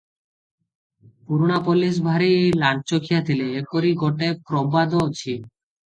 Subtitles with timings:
[1.27, 2.31] ପୁରୁଣା ପୋଲିସ ଭାରି
[2.63, 5.41] ଲାଞ୍ଚଖିଆ ଥିଲେ, ଏପରି ଗୋଟାଏ ପ୍ରବାଦ ଅଛି।